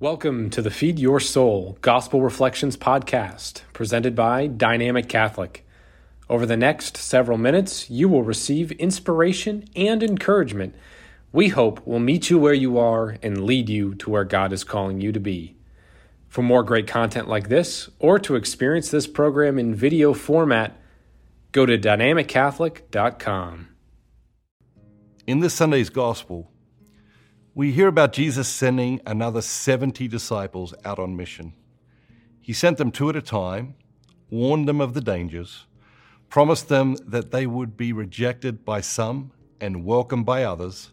[0.00, 5.66] Welcome to the Feed Your Soul Gospel Reflections podcast, presented by Dynamic Catholic.
[6.30, 10.76] Over the next several minutes, you will receive inspiration and encouragement
[11.32, 14.62] we hope will meet you where you are and lead you to where God is
[14.62, 15.56] calling you to be.
[16.28, 20.80] For more great content like this, or to experience this program in video format,
[21.50, 23.68] go to dynamiccatholic.com.
[25.26, 26.52] In this Sunday's Gospel,
[27.58, 31.54] we hear about Jesus sending another 70 disciples out on mission.
[32.40, 33.74] He sent them two at a time,
[34.30, 35.66] warned them of the dangers,
[36.28, 40.92] promised them that they would be rejected by some and welcomed by others,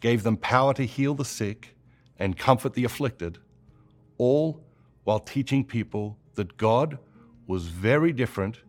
[0.00, 1.76] gave them power to heal the sick
[2.18, 3.36] and comfort the afflicted,
[4.16, 4.64] all
[5.04, 6.96] while teaching people that God
[7.46, 8.62] was very different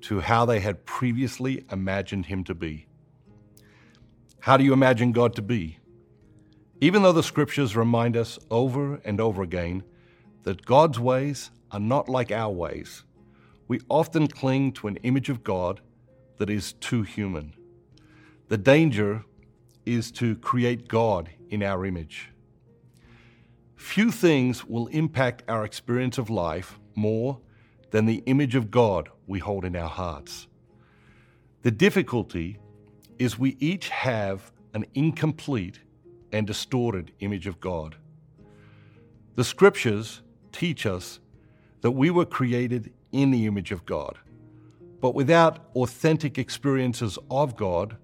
[0.00, 2.86] to how they had previously imagined him to be.
[4.40, 5.78] How do you imagine God to be?
[6.82, 9.84] Even though the scriptures remind us over and over again
[10.42, 13.04] that God's ways are not like our ways,
[13.68, 15.80] we often cling to an image of God
[16.38, 17.54] that is too human.
[18.48, 19.24] The danger
[19.86, 22.30] is to create God in our image.
[23.76, 27.38] Few things will impact our experience of life more
[27.92, 30.48] than the image of God we hold in our hearts.
[31.62, 32.58] The difficulty
[33.20, 35.78] is we each have an incomplete
[36.32, 37.96] and distorted image of God.
[39.34, 41.20] The scriptures teach us
[41.80, 44.18] that we were created in the image of God.
[45.00, 47.96] But without authentic experiences of God,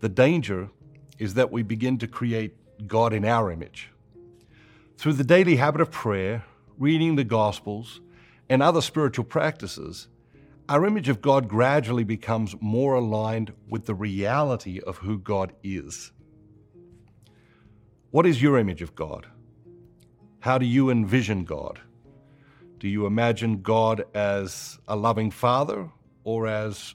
[0.00, 0.70] the danger
[1.18, 2.54] is that we begin to create
[2.86, 3.90] God in our image.
[4.98, 6.44] Through the daily habit of prayer,
[6.78, 8.00] reading the Gospels,
[8.48, 10.08] and other spiritual practices,
[10.68, 16.12] our image of God gradually becomes more aligned with the reality of who God is.
[18.16, 19.26] What is your image of God?
[20.40, 21.80] How do you envision God?
[22.78, 25.90] Do you imagine God as a loving father
[26.24, 26.94] or as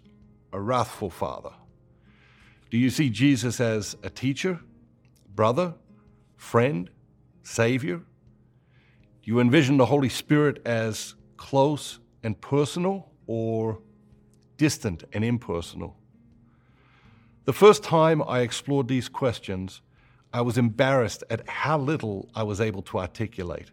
[0.52, 1.52] a wrathful father?
[2.72, 4.62] Do you see Jesus as a teacher,
[5.36, 5.76] brother,
[6.38, 6.90] friend,
[7.44, 7.98] savior?
[7.98, 8.04] Do
[9.22, 13.78] you envision the Holy Spirit as close and personal or
[14.58, 15.96] distant and impersonal?
[17.46, 19.82] The first time I explored these questions,
[20.34, 23.72] I was embarrassed at how little I was able to articulate.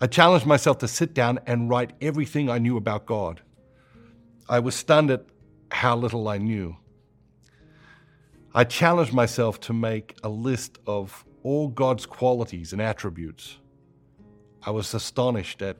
[0.00, 3.42] I challenged myself to sit down and write everything I knew about God.
[4.48, 5.26] I was stunned at
[5.70, 6.76] how little I knew.
[8.54, 13.58] I challenged myself to make a list of all God's qualities and attributes.
[14.62, 15.76] I was astonished at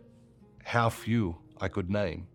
[0.64, 2.26] how few I could name.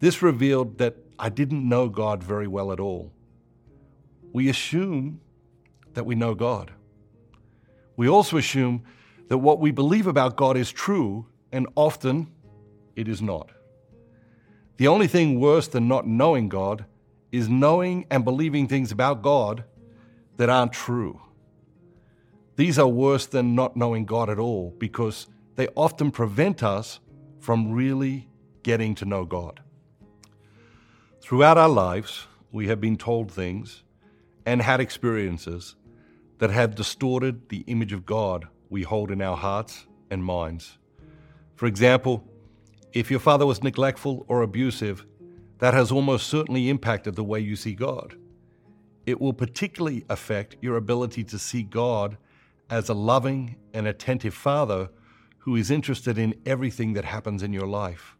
[0.00, 3.12] This revealed that I didn't know God very well at all.
[4.32, 5.20] We assume
[5.94, 6.70] that we know God.
[7.96, 8.84] We also assume
[9.28, 12.28] that what we believe about God is true, and often
[12.96, 13.50] it is not.
[14.76, 16.86] The only thing worse than not knowing God
[17.30, 19.64] is knowing and believing things about God
[20.36, 21.20] that aren't true.
[22.56, 27.00] These are worse than not knowing God at all because they often prevent us
[27.38, 28.28] from really
[28.62, 29.60] getting to know God.
[31.20, 33.82] Throughout our lives, we have been told things
[34.44, 35.76] and had experiences
[36.40, 40.78] that have distorted the image of God we hold in our hearts and minds.
[41.54, 42.24] For example,
[42.94, 45.04] if your father was neglectful or abusive,
[45.58, 48.16] that has almost certainly impacted the way you see God.
[49.04, 52.16] It will particularly affect your ability to see God
[52.70, 54.88] as a loving and attentive father
[55.40, 58.16] who is interested in everything that happens in your life.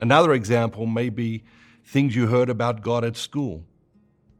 [0.00, 1.42] Another example may be
[1.84, 3.64] things you heard about God at school.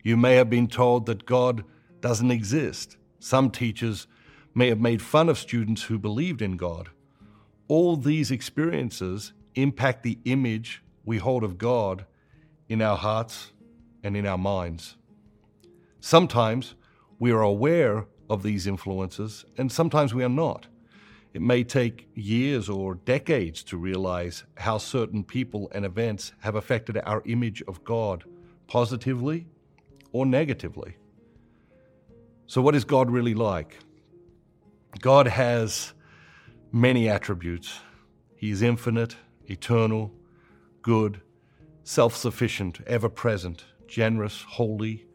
[0.04, 1.64] You may have been told that God
[2.02, 2.98] doesn't exist.
[3.18, 4.06] Some teachers
[4.54, 6.90] may have made fun of students who believed in God.
[7.68, 12.04] All these experiences impact the image we hold of God
[12.68, 13.52] in our hearts
[14.02, 14.96] and in our minds.
[16.00, 16.74] Sometimes
[17.18, 20.66] we are aware of these influences, and sometimes we are not.
[21.32, 26.98] It may take years or decades to realize how certain people and events have affected
[27.04, 28.24] our image of God,
[28.66, 29.46] positively
[30.12, 30.96] or negatively.
[32.52, 33.78] So, what is God really like?
[35.00, 35.94] God has
[36.70, 37.80] many attributes.
[38.36, 39.16] He is infinite,
[39.46, 40.12] eternal,
[40.82, 41.22] good,
[41.82, 45.06] self sufficient, ever present, generous, holy,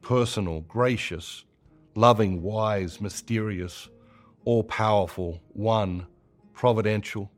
[0.00, 1.44] personal, gracious,
[1.94, 3.90] loving, wise, mysterious,
[4.46, 6.06] all powerful, one,
[6.54, 7.30] providential,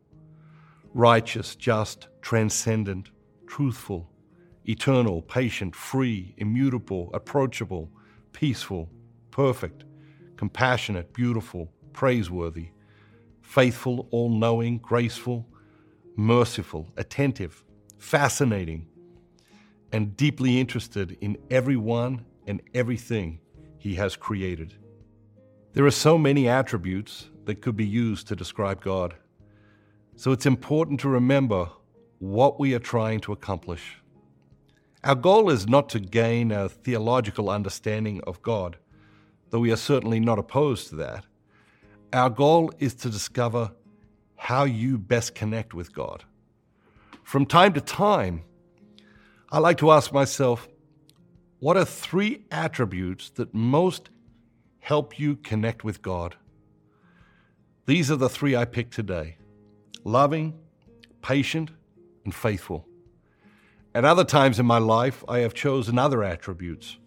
[0.92, 3.10] righteous, just, transcendent,
[3.48, 4.08] truthful,
[4.64, 7.90] eternal, patient, free, immutable, approachable,
[8.32, 8.88] peaceful,
[9.34, 9.82] perfect,
[10.36, 12.68] compassionate, beautiful, praiseworthy,
[13.42, 15.44] faithful, all knowing, graceful,
[16.14, 17.64] merciful, attentive,
[17.98, 18.86] fascinating,
[19.90, 23.40] and deeply interested in everyone and everything
[23.76, 24.72] he has created.
[25.72, 29.16] There are so many attributes that could be used to describe God.
[30.14, 31.68] So it's important to remember
[32.20, 33.96] what we are trying to accomplish.
[35.02, 38.78] Our goal is not to gain a theological understanding of God,
[39.54, 41.24] though we are certainly not opposed to that.
[42.12, 43.70] Our goal is to discover
[44.34, 46.24] how you best connect with God.
[47.22, 48.42] From time to time,
[49.52, 50.66] I like to ask myself,
[51.60, 54.10] what are three attributes that most
[54.80, 56.34] help you connect with God?
[57.86, 59.36] These are the three I picked today
[60.02, 60.58] loving,
[61.22, 61.70] patient,
[62.24, 62.88] and faithful.
[63.94, 66.98] At other times in my life, I have chosen other attributes.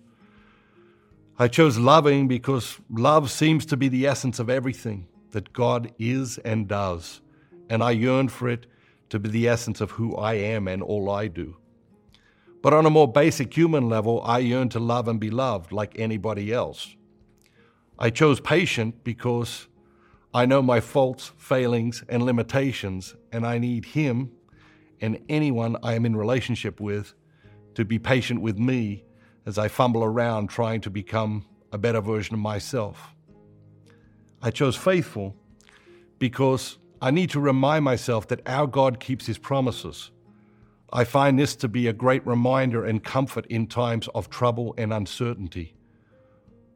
[1.39, 6.39] I chose loving because love seems to be the essence of everything that God is
[6.39, 7.21] and does,
[7.69, 8.65] and I yearn for it
[9.09, 11.57] to be the essence of who I am and all I do.
[12.63, 15.99] But on a more basic human level, I yearn to love and be loved like
[15.99, 16.95] anybody else.
[17.99, 19.67] I chose patient because
[20.33, 24.31] I know my faults, failings, and limitations, and I need Him
[25.01, 27.13] and anyone I am in relationship with
[27.75, 29.03] to be patient with me
[29.47, 33.15] as I fumble around trying to become a better version of myself.
[34.41, 35.37] I chose faithful
[36.19, 40.11] because I need to remind myself that our God keeps His promises.
[40.91, 44.91] I find this to be a great reminder and comfort in times of trouble and
[44.91, 45.75] uncertainty.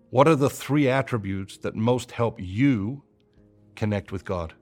[0.09, 3.03] What are the three attributes that most help you
[3.75, 4.53] connect with God?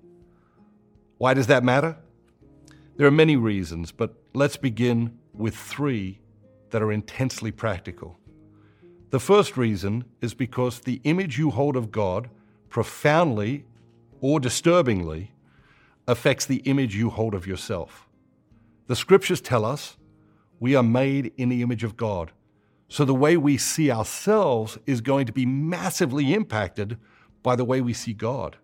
[1.19, 1.95] Why does that matter?
[2.95, 6.19] There are many reasons, but let's begin with three
[6.71, 8.17] that are intensely practical.
[9.09, 12.29] The first reason is because the image you hold of God
[12.69, 13.65] profoundly
[14.21, 15.31] or disturbingly
[16.07, 18.07] affects the image you hold of yourself.
[18.87, 19.97] The scriptures tell us
[20.59, 22.31] we are made in the image of God.
[22.87, 26.97] So the way we see ourselves is going to be massively impacted
[27.43, 28.57] by the way we see God.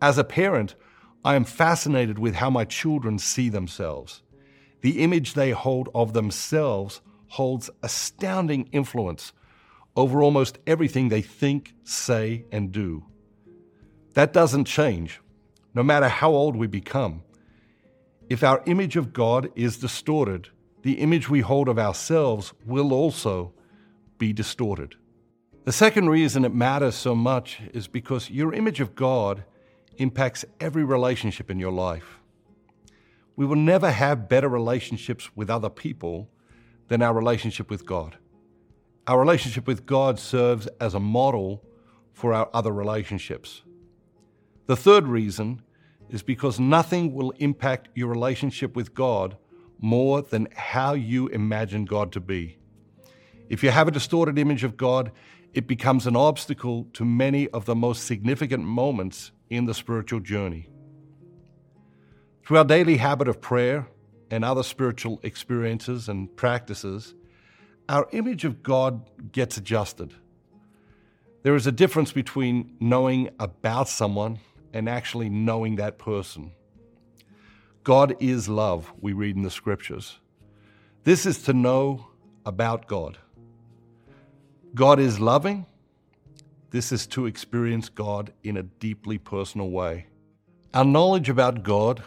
[0.00, 0.74] As a parent,
[1.24, 4.22] I am fascinated with how my children see themselves.
[4.82, 9.32] The image they hold of themselves holds astounding influence
[9.96, 13.04] over almost everything they think, say, and do.
[14.14, 15.20] That doesn't change,
[15.74, 17.22] no matter how old we become.
[18.28, 20.48] If our image of God is distorted,
[20.82, 23.52] the image we hold of ourselves will also
[24.18, 24.96] be distorted.
[25.64, 29.44] The second reason it matters so much is because your image of God
[29.96, 32.18] impacts every relationship in your life.
[33.36, 36.28] We will never have better relationships with other people
[36.88, 38.16] than our relationship with God.
[39.06, 41.64] Our relationship with God serves as a model
[42.12, 43.62] for our other relationships.
[44.66, 45.62] The third reason
[46.10, 49.36] is because nothing will impact your relationship with God
[49.80, 52.58] more than how you imagine God to be.
[53.48, 55.10] If you have a distorted image of God,
[55.52, 60.68] it becomes an obstacle to many of the most significant moments in the spiritual journey.
[62.52, 63.88] Through our daily habit of prayer
[64.30, 67.14] and other spiritual experiences and practices,
[67.88, 70.12] our image of God gets adjusted.
[71.44, 74.38] There is a difference between knowing about someone
[74.74, 76.52] and actually knowing that person.
[77.84, 80.18] God is love, we read in the scriptures.
[81.04, 82.08] This is to know
[82.44, 83.16] about God.
[84.74, 85.64] God is loving.
[86.68, 90.08] This is to experience God in a deeply personal way.
[90.74, 92.02] Our knowledge about God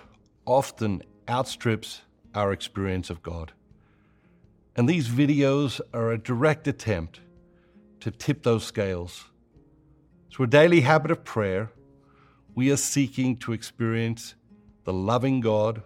[0.45, 2.01] often outstrips
[2.33, 3.53] our experience of God.
[4.75, 7.21] And these videos are a direct attempt
[8.01, 9.25] to tip those scales.
[10.31, 11.71] Through a daily habit of prayer,
[12.53, 14.35] we are seeking to experience
[14.83, 15.81] the loving God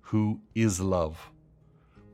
[0.00, 1.30] who is love.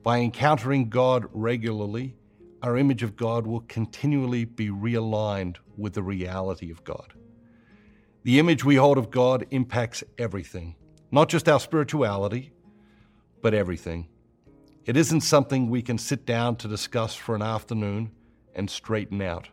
[0.03, 2.17] By encountering God regularly,
[2.63, 7.13] our image of God will continually be realigned with the reality of God.
[8.23, 10.75] The image we hold of God impacts everything,
[11.11, 12.53] not just our spirituality,
[13.43, 14.09] but everything.
[14.85, 18.11] It isn't something we can sit down to discuss for an afternoon
[18.55, 19.49] and straighten out.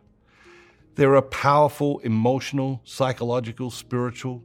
[0.94, 4.42] There are powerful emotional, psychological, spiritual,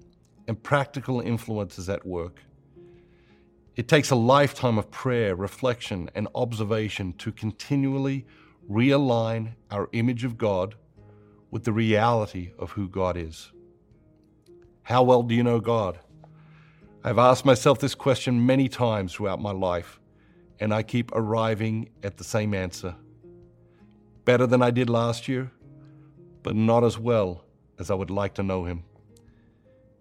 [0.48, 2.42] and practical influences at work.
[3.76, 8.26] It takes a lifetime of prayer, reflection, and observation to continually
[8.70, 10.76] realign our image of God
[11.52, 13.52] with the reality of who God is.
[14.84, 16.00] How well do you know God?
[17.08, 19.98] I've asked myself this question many times throughout my life,
[20.60, 22.96] and I keep arriving at the same answer.
[24.26, 25.50] Better than I did last year,
[26.44, 27.46] but not as well
[27.80, 28.84] as I would like to know Him.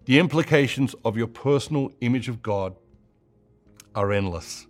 [0.03, 2.75] The implications of your personal image of God
[3.95, 4.67] are endless.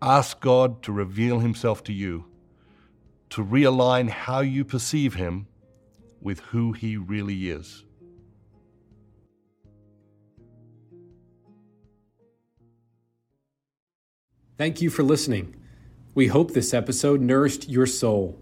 [0.00, 2.26] Ask God to reveal Himself to you,
[3.30, 5.48] to realign how you perceive Him
[6.20, 7.84] with who He really is.
[14.56, 15.56] Thank you for listening.
[16.14, 18.38] We hope this episode nourished your soul.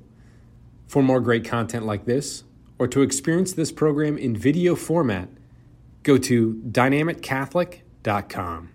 [0.87, 2.45] For more great content like this,
[2.78, 5.31] or to experience this program in video format,
[6.02, 8.69] go to dynamiccatholic.com.